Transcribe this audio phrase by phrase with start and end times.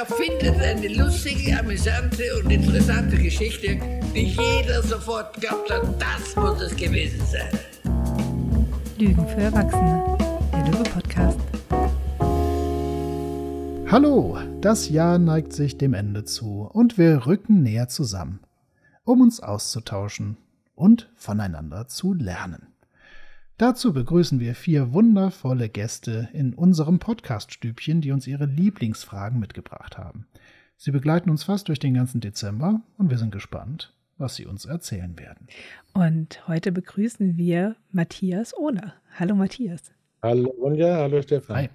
[0.00, 3.78] erfindet eine lustige, amüsante und interessante Geschichte,
[4.14, 7.50] die jeder sofort glaubt hat, das muss es gewesen sein.
[8.96, 10.16] Lügen für Erwachsene,
[10.52, 11.38] der Löwe-Podcast.
[13.90, 18.40] Hallo, das Jahr neigt sich dem Ende zu und wir rücken näher zusammen,
[19.04, 20.38] um uns auszutauschen
[20.74, 22.69] und voneinander zu lernen.
[23.60, 30.26] Dazu begrüßen wir vier wundervolle Gäste in unserem Podcast-Stübchen, die uns ihre Lieblingsfragen mitgebracht haben.
[30.78, 34.64] Sie begleiten uns fast durch den ganzen Dezember und wir sind gespannt, was sie uns
[34.64, 35.46] erzählen werden.
[35.92, 38.94] Und heute begrüßen wir Matthias Ohler.
[39.18, 39.92] Hallo Matthias.
[40.22, 41.56] Hallo Ronja, hallo Stefan.
[41.56, 41.68] Hi.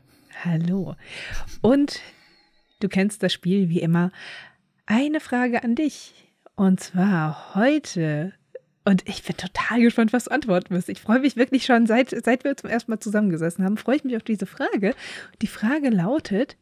[0.44, 0.96] Hallo.
[1.62, 1.99] Und
[2.80, 4.12] du kennst das Spiel wie immer.
[4.88, 6.32] Eine Frage an dich.
[6.55, 8.34] Und zwar heute
[8.86, 10.90] und ich bin total gespannt, was du antworten wirst.
[10.90, 14.04] Ich freue mich wirklich schon, seit, seit wir zum ersten Mal zusammengesessen haben, freue ich
[14.04, 14.94] mich auf diese Frage.
[15.42, 16.56] Die Frage lautet,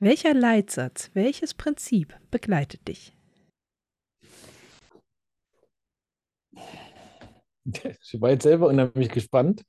[0.00, 3.12] welcher Leitsatz, welches Prinzip begleitet dich?
[7.64, 9.62] Ich war jetzt selber unheimlich gespannt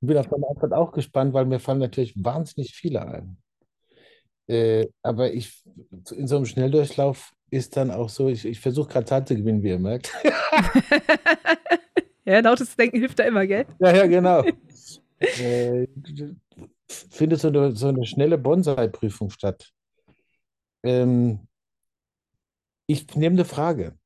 [0.00, 3.36] und bin auf meine Antwort auch gespannt, weil mir fallen natürlich wahnsinnig viele ein.
[4.48, 5.62] Äh, aber ich
[6.10, 9.62] in so einem Schnelldurchlauf ist dann auch so, ich, ich versuche gerade Zeit zu gewinnen,
[9.62, 10.12] wie ihr merkt.
[12.24, 13.66] ja, lautes Denken hilft da immer, gell?
[13.78, 14.44] Ja, ja, genau.
[15.18, 15.86] äh,
[16.88, 19.72] findet so eine, so eine schnelle Bonsai-Prüfung statt.
[20.82, 21.46] Ähm,
[22.86, 23.96] ich nehme eine Frage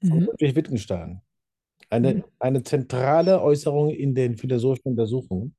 [0.00, 0.28] mhm.
[0.38, 1.22] Wittgenstein.
[1.90, 2.24] Eine, mhm.
[2.38, 5.54] eine zentrale Äußerung in den philosophischen Untersuchungen.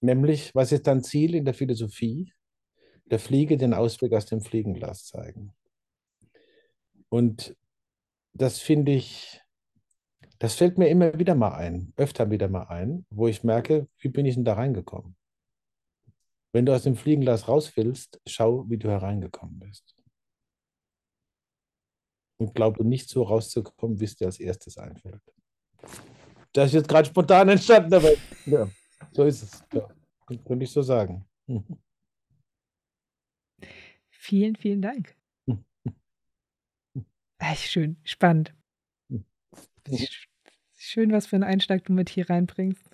[0.00, 2.32] Nämlich, was ist dein Ziel in der Philosophie?
[3.12, 5.52] Der Fliege den Ausweg aus dem Fliegenglas zeigen.
[7.10, 7.54] Und
[8.32, 9.42] das finde ich,
[10.38, 14.08] das fällt mir immer wieder mal ein, öfter wieder mal ein, wo ich merke, wie
[14.08, 15.14] bin ich denn da reingekommen?
[16.52, 19.94] Wenn du aus dem Fliegenglas raus willst, schau, wie du hereingekommen bist.
[22.38, 25.22] Und glaube nicht so rauszukommen, wie es dir als erstes einfällt.
[26.54, 28.10] Das ist jetzt gerade spontan entstanden, aber
[28.46, 28.70] ja,
[29.12, 29.64] so ist es.
[29.74, 29.86] Ja,
[30.46, 31.26] könnte ich so sagen.
[34.24, 35.16] Vielen, vielen Dank.
[37.38, 38.54] Echt schön, spannend.
[40.76, 42.88] Schön, was für einen Einschlag du mit hier reinbringst.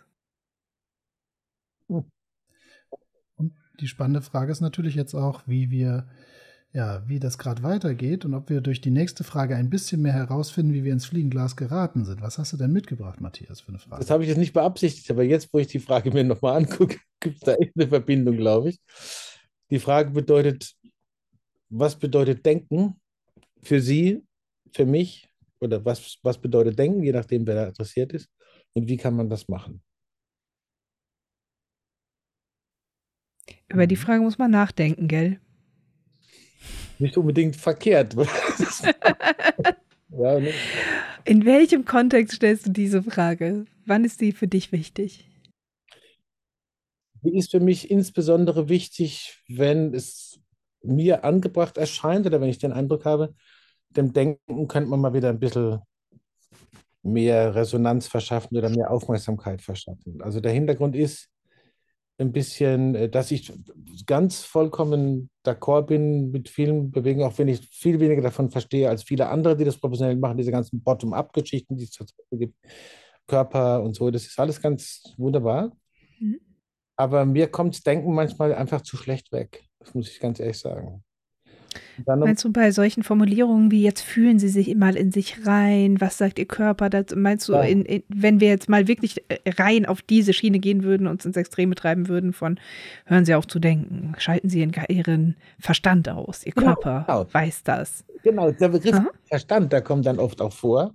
[1.88, 2.10] Hm.
[3.36, 6.08] Und die spannende Frage ist natürlich jetzt auch, wie wir,
[6.72, 10.14] ja, wie das gerade weitergeht und ob wir durch die nächste Frage ein bisschen mehr
[10.14, 12.22] herausfinden, wie wir ins Fliegenglas geraten sind.
[12.22, 14.00] Was hast du denn mitgebracht, Matthias, für eine Frage?
[14.00, 16.96] Das habe ich jetzt nicht beabsichtigt, aber jetzt, wo ich die Frage mir nochmal angucke,
[17.20, 18.80] gibt es da echt eine Verbindung, glaube ich.
[19.70, 20.77] Die Frage bedeutet,
[21.70, 23.00] was bedeutet Denken
[23.62, 24.22] für Sie
[24.72, 25.28] für mich
[25.60, 28.28] oder was, was bedeutet Denken, je nachdem, wer da interessiert ist
[28.74, 29.82] und wie kann man das machen.
[33.68, 35.40] Über die Frage muss man nachdenken, gell?
[36.98, 38.14] Nicht unbedingt verkehrt.
[40.08, 40.52] ja, ne?
[41.24, 43.66] In welchem Kontext stellst du diese Frage?
[43.84, 45.28] Wann ist sie für dich wichtig?
[47.22, 50.40] Die ist für mich insbesondere wichtig, wenn es
[50.82, 53.34] mir angebracht erscheint oder wenn ich den Eindruck habe,
[53.90, 55.80] dem Denken könnte man mal wieder ein bisschen
[57.02, 60.20] mehr Resonanz verschaffen oder mehr Aufmerksamkeit verschaffen.
[60.20, 61.28] Also der Hintergrund ist
[62.18, 63.52] ein bisschen, äh, dass ich
[64.06, 69.04] ganz vollkommen d'accord bin mit vielen Bewegungen, auch wenn ich viel weniger davon verstehe als
[69.04, 72.54] viele andere, die das professionell machen, diese ganzen Bottom-up-Geschichten, die es zurzeit gibt,
[73.26, 75.72] Körper und so, das ist alles ganz wunderbar.
[76.18, 76.40] Mhm.
[76.98, 79.64] Aber mir kommt Denken manchmal einfach zu schlecht weg.
[79.78, 81.04] Das muss ich ganz ehrlich sagen.
[82.06, 86.00] Dann meinst du bei solchen Formulierungen wie jetzt fühlen Sie sich mal in sich rein,
[86.00, 86.90] was sagt Ihr Körper?
[86.90, 87.62] Das, meinst du, ja.
[87.62, 91.24] in, in, wenn wir jetzt mal wirklich äh, rein auf diese Schiene gehen würden, uns
[91.24, 92.58] ins Extreme treiben würden von
[93.04, 97.26] hören Sie auf zu denken, schalten Sie Ihren Verstand aus, Ihr genau, Körper genau.
[97.32, 98.04] weiß das.
[98.24, 99.10] Genau, der Begriff Aha.
[99.24, 100.94] Verstand, der kommt dann oft auch vor.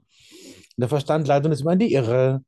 [0.75, 2.41] Der Verstand leitet uns immer in die Irre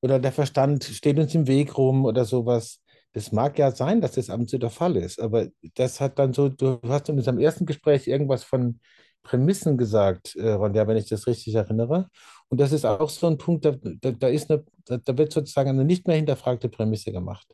[0.00, 2.80] oder der Verstand steht uns im Weg rum oder sowas.
[3.14, 6.18] Es mag ja sein, dass das ab und zu der Fall ist, aber das hat
[6.18, 8.80] dann so, du hast in unserem ersten Gespräch irgendwas von
[9.22, 12.08] Prämissen gesagt, äh, Ronja, wenn ich das richtig erinnere.
[12.48, 15.32] Und das ist auch so ein Punkt, da, da, da ist eine, da, da, wird
[15.32, 17.46] sozusagen eine nicht mehr hinterfragte Prämisse gemacht.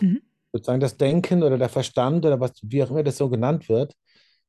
[0.00, 0.22] Mhm.
[0.52, 3.94] Sozusagen das Denken oder der Verstand oder was, wie auch immer das so genannt wird,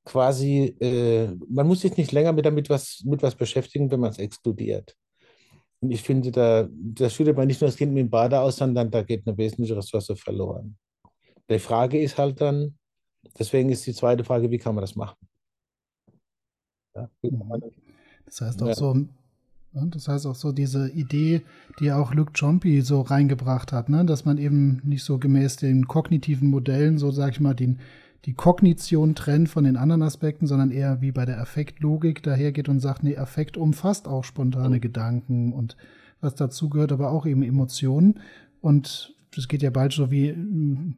[0.06, 4.12] quasi, äh, man muss sich nicht länger mit damit was, mit was beschäftigen, wenn man
[4.12, 4.96] es exkludiert.
[5.82, 8.58] Und ich finde, da, da schüttet man nicht nur das Kind mit dem Bade aus,
[8.58, 10.78] sondern da geht eine wesentliche Ressource verloren.
[11.50, 12.78] Die Frage ist halt dann,
[13.38, 15.18] deswegen ist die zweite Frage, wie kann man das machen?
[16.96, 17.10] Ja,
[18.26, 18.76] das heißt auch ja.
[18.76, 18.96] so,
[19.74, 21.42] das heißt auch so diese Idee,
[21.80, 24.06] die auch Luke Chompy so reingebracht hat, ne?
[24.06, 27.80] dass man eben nicht so gemäß den kognitiven Modellen, so sag ich mal, den,
[28.26, 32.80] die Kognition trennt von den anderen Aspekten, sondern eher wie bei der Affektlogik dahergeht und
[32.80, 34.82] sagt, nee, Affekt umfasst auch spontane mhm.
[34.82, 35.76] Gedanken und
[36.20, 38.20] was dazu gehört, aber auch eben Emotionen.
[38.62, 40.36] Und das geht ja bald so, wie,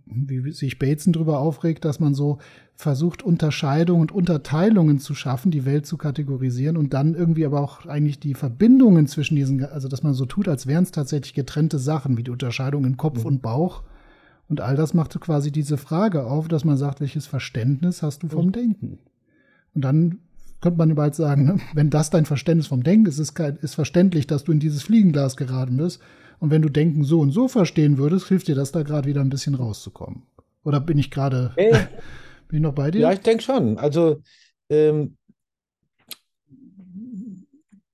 [0.06, 2.40] wie sich Bateson darüber aufregt, dass man so
[2.76, 7.86] versucht, Unterscheidungen und Unterteilungen zu schaffen, die Welt zu kategorisieren und dann irgendwie aber auch
[7.86, 11.78] eigentlich die Verbindungen zwischen diesen, also dass man so tut, als wären es tatsächlich getrennte
[11.78, 13.28] Sachen, wie die Unterscheidung in Kopf mhm.
[13.28, 13.84] und Bauch.
[14.54, 18.28] Und all das machte quasi diese Frage auf, dass man sagt, welches Verständnis hast du
[18.28, 18.52] vom mhm.
[18.52, 19.00] Denken?
[19.74, 20.20] Und dann
[20.62, 24.28] könnte man bald sagen, ne, wenn das dein Verständnis vom Denken ist, ist, ist verständlich,
[24.28, 26.04] dass du in dieses Fliegenglas geraten bist.
[26.38, 29.22] Und wenn du Denken so und so verstehen würdest, hilft dir das da gerade wieder
[29.22, 30.22] ein bisschen rauszukommen.
[30.64, 31.72] Oder bin ich gerade, hey.
[32.48, 33.02] bin ich noch bei dir?
[33.02, 33.80] Ja, ich denke schon.
[33.80, 34.22] Also,
[34.70, 35.18] ähm,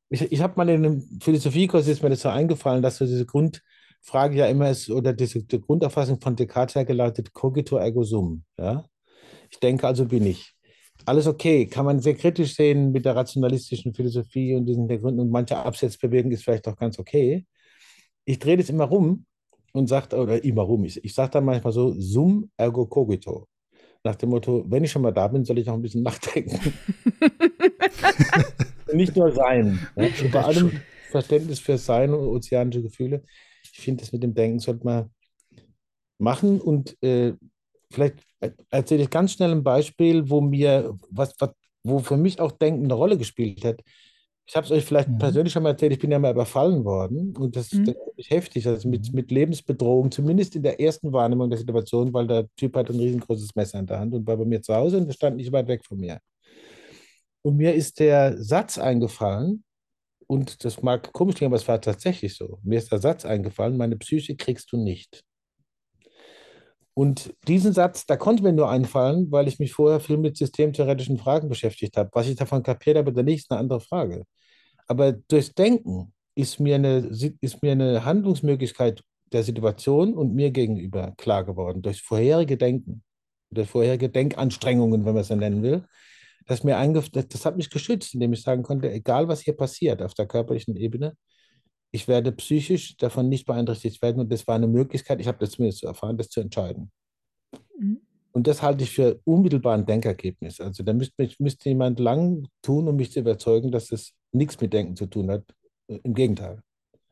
[0.10, 3.26] ich, ich habe mal in einem Philosophiekurs, ist mir das so eingefallen, dass so diese
[4.02, 8.44] Grundfrage ja immer ist, oder diese die Grundauffassung von Descartes hergeleitet, cogito ergo sum.
[8.58, 8.86] Ja?
[9.52, 10.54] Ich denke, also bin ich.
[11.06, 15.32] Alles okay, kann man sehr kritisch sehen mit der rationalistischen Philosophie und diesen Gründen und
[15.32, 17.46] manche Absetzbewegung ist vielleicht auch ganz okay
[18.30, 19.26] ich drehe das immer rum
[19.74, 23.48] und sage, oder immer rum, ich, ich sage dann manchmal so, sum ergo cogito.
[24.04, 26.60] Nach dem Motto, wenn ich schon mal da bin, soll ich auch ein bisschen nachdenken.
[28.94, 29.80] Nicht nur sein.
[29.96, 30.08] Ja?
[30.32, 30.80] Bei allem
[31.10, 33.24] Verständnis für Sein und ozeanische Gefühle.
[33.64, 35.10] Ich finde, das mit dem Denken sollte man
[36.18, 37.34] machen und äh,
[37.92, 38.24] vielleicht
[38.70, 41.52] erzähle ich ganz schnell ein Beispiel, wo mir, was, was,
[41.84, 43.82] wo für mich auch Denken eine Rolle gespielt hat.
[44.46, 45.20] Ich habe es euch vielleicht mhm.
[45.20, 47.94] persönlich schon mal erzählt, ich bin ja mal überfallen worden und das, mhm.
[48.18, 52.48] ist heftig, also mit, mit Lebensbedrohung, zumindest in der ersten Wahrnehmung der Situation, weil der
[52.56, 55.14] Typ hat ein riesengroßes Messer in der Hand und war bei mir zu Hause und
[55.14, 56.20] stand nicht weit weg von mir.
[57.44, 59.64] Und mir ist der Satz eingefallen,
[60.30, 62.60] und das mag komisch klingen, aber es war tatsächlich so.
[62.62, 65.24] Mir ist der Satz eingefallen, meine Psyche kriegst du nicht.
[66.94, 71.18] Und diesen Satz, da konnte mir nur einfallen, weil ich mich vorher viel mit systemtheoretischen
[71.18, 72.12] Fragen beschäftigt habe.
[72.14, 74.26] Was ich davon kapiert habe, dann ist eine andere Frage.
[74.86, 77.10] Aber durchs Denken ist mir eine,
[77.42, 79.02] ist mir eine Handlungsmöglichkeit
[79.32, 83.04] der Situation und mir gegenüber klar geworden, durch vorherige Denken,
[83.50, 85.86] durch vorherige Denkanstrengungen, wenn man es so nennen will,
[86.50, 90.02] dass mir das, das hat mich geschützt, indem ich sagen konnte, egal was hier passiert
[90.02, 91.16] auf der körperlichen Ebene,
[91.92, 95.52] ich werde psychisch davon nicht beeinträchtigt werden und das war eine Möglichkeit, ich habe das
[95.52, 96.92] zumindest erfahren, das zu entscheiden.
[97.78, 98.02] Mhm.
[98.32, 100.60] Und das halte ich für unmittelbar ein Denkergebnis.
[100.60, 104.74] Also da müsste, müsste jemand lang tun, um mich zu überzeugen, dass es nichts mit
[104.74, 105.44] Denken zu tun hat.
[105.88, 106.64] Im Gegenteil.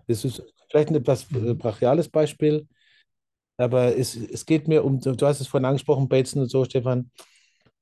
[0.08, 2.68] Das ist vielleicht ein etwas äh, brachiales Beispiel,
[3.58, 7.12] aber es, es geht mir um, du hast es vorhin angesprochen, Bateson und so, Stefan,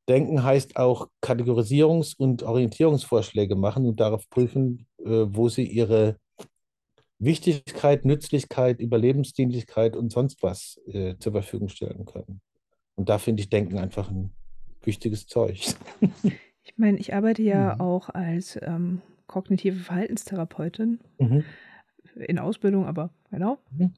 [0.07, 6.17] Denken heißt auch Kategorisierungs- und Orientierungsvorschläge machen und darauf prüfen, äh, wo sie ihre
[7.17, 12.41] Wichtigkeit, Nützlichkeit, Überlebensdienlichkeit und sonst was äh, zur Verfügung stellen können.
[12.95, 14.31] Und da finde ich Denken einfach ein
[14.83, 15.59] wichtiges Zeug.
[16.67, 17.81] Ich meine, ich arbeite ja mhm.
[17.81, 21.43] auch als ähm, kognitive Verhaltenstherapeutin mhm.
[22.15, 23.59] in Ausbildung, aber genau.
[23.69, 23.93] Mhm.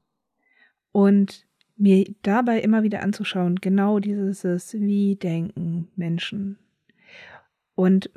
[0.91, 1.46] Und
[1.77, 6.57] mir dabei immer wieder anzuschauen, genau dieses, wie denken Menschen.
[7.75, 8.09] Und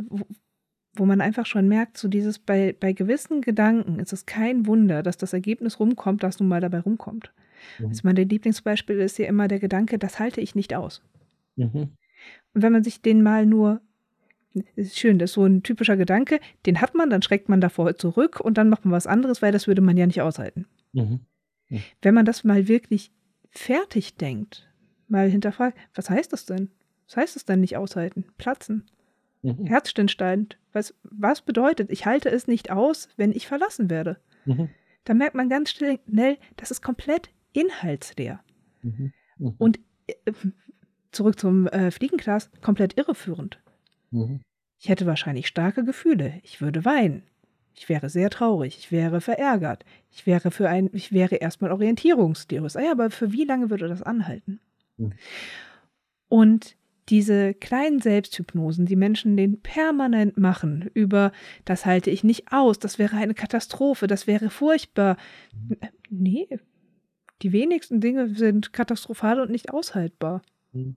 [0.95, 5.03] wo, man einfach schon merkt, so dieses bei, bei gewissen Gedanken ist es kein Wunder,
[5.03, 7.33] dass das Ergebnis rumkommt, das nun mal dabei rumkommt.
[7.79, 7.89] Mhm.
[7.89, 11.03] Also mein Lieblingsbeispiel ist ja immer der Gedanke, das halte ich nicht aus.
[11.57, 11.91] Mhm.
[12.55, 13.81] Und wenn man sich den mal nur
[14.75, 17.97] ist schön, das ist so ein typischer Gedanke, den hat man, dann schreckt man davor
[17.97, 20.67] zurück und dann macht man was anderes, weil das würde man ja nicht aushalten.
[20.93, 21.21] Mhm.
[21.69, 21.83] Mhm.
[22.03, 23.13] Wenn man das mal wirklich
[23.51, 24.69] fertig denkt,
[25.09, 26.71] mal hinterfragt, was heißt das denn?
[27.07, 28.25] Was heißt das denn nicht aushalten?
[28.39, 28.89] Platzen.
[29.43, 29.67] Mhm.
[29.67, 30.59] Herzstillstand.
[30.73, 34.19] Was, was bedeutet, ich halte es nicht aus, wenn ich verlassen werde?
[34.45, 34.69] Mhm.
[35.05, 35.99] Da merkt man ganz schnell,
[36.57, 38.41] das ist komplett inhaltsleer.
[38.83, 39.13] Mhm.
[39.39, 39.55] mhm.
[39.59, 40.33] Und äh,
[41.11, 43.61] zurück zum äh, Fliegenglas, komplett irreführend.
[44.11, 44.41] Mhm.
[44.79, 46.41] Ich hätte wahrscheinlich starke Gefühle.
[46.43, 47.25] Ich würde weinen.
[47.81, 48.77] Ich wäre sehr traurig.
[48.77, 49.87] Ich wäre verärgert.
[50.11, 52.77] Ich wäre für ein, ich wäre erstmal orientierungslos.
[52.77, 54.61] Ah ja, aber für wie lange würde das anhalten?
[54.99, 55.15] Mhm.
[56.29, 56.77] Und
[57.09, 61.33] diese kleinen Selbsthypnosen, die Menschen den permanent machen, über
[61.65, 65.17] das halte ich nicht aus, das wäre eine Katastrophe, das wäre furchtbar.
[65.55, 65.77] Mhm.
[66.11, 66.49] Nee,
[67.41, 70.43] die wenigsten Dinge sind katastrophal und nicht aushaltbar.
[70.73, 70.97] Mhm.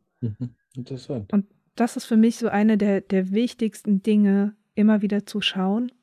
[0.76, 1.32] Interessant.
[1.32, 5.94] Und das ist für mich so eine der, der wichtigsten Dinge, immer wieder zu schauen,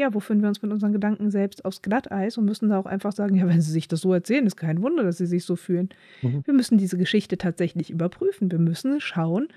[0.00, 2.86] ja, wo führen wir uns mit unseren Gedanken selbst aufs Glatteis und müssen da auch
[2.86, 5.44] einfach sagen, ja, wenn sie sich das so erzählen, ist kein Wunder, dass sie sich
[5.44, 5.90] so fühlen.
[6.22, 6.42] Mhm.
[6.44, 8.50] Wir müssen diese Geschichte tatsächlich überprüfen.
[8.50, 9.48] Wir müssen schauen,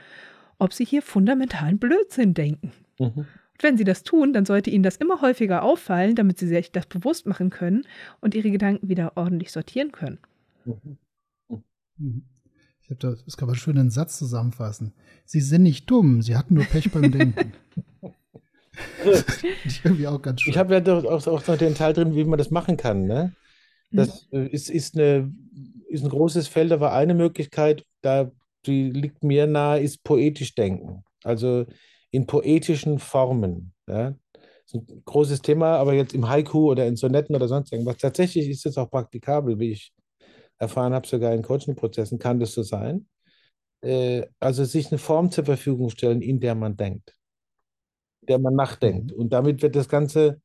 [0.59, 2.71] ob sie hier fundamentalen Blödsinn denken.
[2.99, 3.25] Mhm.
[3.53, 6.71] Und wenn sie das tun, dann sollte ihnen das immer häufiger auffallen, damit sie sich
[6.71, 7.83] das bewusst machen können
[8.19, 10.19] und ihre Gedanken wieder ordentlich sortieren können.
[10.65, 10.97] Mhm.
[11.97, 12.23] mhm.
[12.81, 14.93] Ich habe das, das kann man schön in einen Satz zusammenfassen.
[15.23, 17.53] Sie sind nicht dumm, sie hatten nur Pech beim Denken.
[19.65, 20.51] ich irgendwie auch ganz schön.
[20.51, 23.05] Ich habe ja auch, auch noch den Teil drin, wie man das machen kann.
[23.05, 23.33] Ne?
[23.91, 24.47] Das mhm.
[24.47, 25.33] ist, ist, eine,
[25.87, 28.31] ist ein großes Feld, aber eine Möglichkeit, da
[28.65, 31.03] die liegt mir nahe, ist poetisch denken.
[31.23, 31.65] Also
[32.11, 33.73] in poetischen Formen.
[33.87, 34.11] Ja?
[34.33, 37.97] Das ist ein großes Thema, aber jetzt im Haiku oder in Sonetten oder sonst irgendwas.
[37.97, 39.93] Tatsächlich ist es auch praktikabel, wie ich
[40.59, 43.07] erfahren habe, sogar in Coaching-Prozessen kann das so sein.
[43.81, 47.13] Äh, also sich eine Form zur Verfügung stellen, in der man denkt,
[48.27, 49.11] der man nachdenkt.
[49.11, 49.17] Mhm.
[49.17, 50.41] Und damit wird das ganze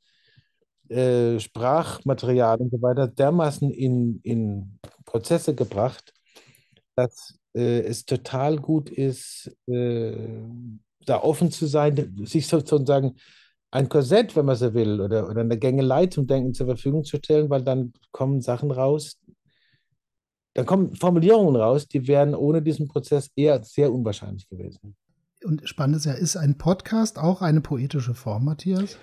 [0.89, 6.13] äh, Sprachmaterial und so weiter dermaßen in, in Prozesse gebracht,
[6.97, 10.17] dass äh, es total gut ist, äh,
[11.05, 13.17] da offen zu sein, sich sozusagen
[13.71, 17.19] ein Korsett, wenn man so will, oder, oder eine Gängelei zum Denken zur Verfügung zu
[17.19, 19.19] stellen, weil dann kommen Sachen raus,
[20.55, 24.97] dann kommen Formulierungen raus, die wären ohne diesen Prozess eher sehr unwahrscheinlich gewesen.
[25.45, 28.99] Und spannend ist ja, ist ein Podcast auch eine poetische Form, Matthias?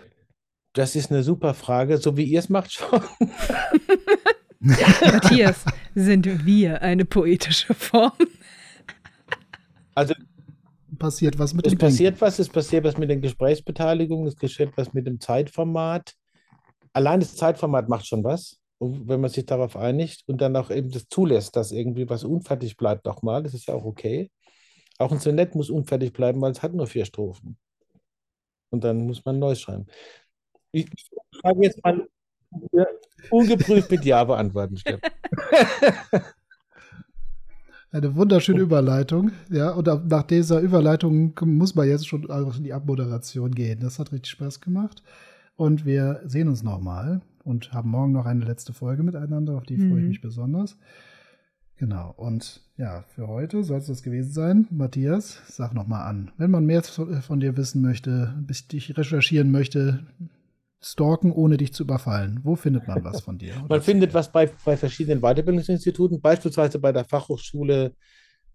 [0.74, 3.02] Das ist eine super Frage, so wie ihr es macht schon.
[4.60, 5.64] Matthias,
[5.94, 8.12] sind wir eine poetische Form?
[9.94, 10.14] Also
[11.00, 12.22] passiert was mit es dem passiert Denken.
[12.22, 16.14] was, es passiert was mit den Gesprächsbeteiligungen, es geschieht was mit dem Zeitformat.
[16.92, 20.92] Allein das Zeitformat macht schon was, wenn man sich darauf einigt und dann auch eben
[20.92, 24.30] das zulässt, dass irgendwie was unfertig bleibt auch mal, das ist ja auch okay.
[24.98, 27.58] Auch ein Sonett muss unfertig bleiben, weil es hat nur vier Strophen.
[28.70, 29.86] Und dann muss man neu schreiben.
[30.72, 30.88] Ich
[31.42, 32.08] frage jetzt mal
[33.30, 35.02] ungeprüft mit Ja beantworten, Steffen.
[37.92, 39.32] Eine wunderschöne Überleitung.
[39.50, 42.24] Ja, und nach dieser Überleitung muss man jetzt schon
[42.58, 43.80] in die Abmoderation gehen.
[43.80, 45.02] Das hat richtig Spaß gemacht.
[45.56, 49.78] Und wir sehen uns nochmal und haben morgen noch eine letzte Folge miteinander, auf die
[49.78, 49.90] mhm.
[49.90, 50.10] freue ich mhm.
[50.10, 50.78] mich besonders.
[51.78, 52.14] Genau.
[52.16, 54.68] Und ja, für heute soll es das gewesen sein.
[54.72, 56.32] Matthias, sag nochmal an.
[56.38, 60.06] Wenn man mehr von dir wissen möchte, bis dich recherchieren möchte,
[60.80, 62.40] stalken, ohne dich zu überfallen?
[62.44, 63.66] Wo findet man was von dir?
[63.68, 67.94] man findet was bei, bei verschiedenen Weiterbildungsinstituten, beispielsweise bei der Fachhochschule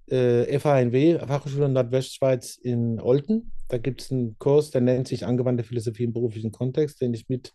[0.06, 3.52] äh, FHNW, Fachhochschule Nordwestschweiz in Olten.
[3.68, 7.28] Da gibt es einen Kurs, der nennt sich Angewandte Philosophie im beruflichen Kontext, den ich
[7.28, 7.52] mit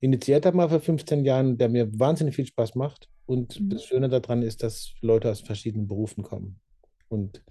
[0.00, 3.08] initiiert habe mal vor 15 Jahren, der mir wahnsinnig viel Spaß macht.
[3.26, 3.70] Und mhm.
[3.70, 6.60] das Schöne daran ist, dass Leute aus verschiedenen Berufen kommen
[7.08, 7.44] und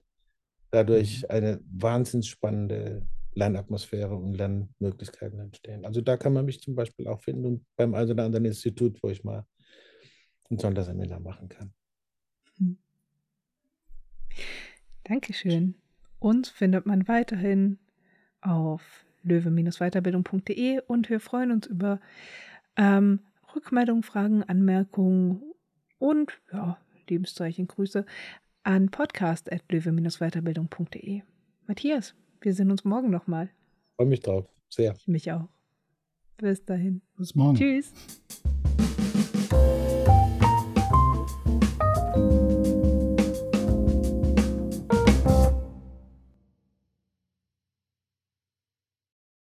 [0.72, 1.30] dadurch mhm.
[1.30, 5.86] eine wahnsinnig spannende Lernatmosphäre und Lernmöglichkeiten entstehen.
[5.86, 9.04] Also da kann man mich zum Beispiel auch finden und beim einen oder anderen Institut,
[9.04, 9.46] wo ich mal
[10.50, 11.74] ein Sonderseminar machen kann.
[12.58, 12.78] Hm.
[15.04, 15.76] Dankeschön.
[16.20, 17.78] Uns findet man weiterhin
[18.40, 22.00] auf löwe-weiterbildung.de und wir freuen uns über
[22.78, 23.20] ähm,
[23.54, 25.42] Rückmeldungen, Fragen, Anmerkungen
[26.06, 26.78] und ja,
[27.10, 28.06] Lebenszeichen, Grüße
[28.64, 31.22] an podcast.löwe-weiterbildung.de.
[31.68, 33.50] Matthias, wir sehen uns morgen nochmal.
[33.96, 34.46] Freue mich drauf.
[34.70, 34.94] Sehr.
[34.98, 35.48] Ich mich auch.
[36.38, 37.02] Bis dahin.
[37.18, 37.58] Bis morgen.
[37.58, 37.92] Tschüss.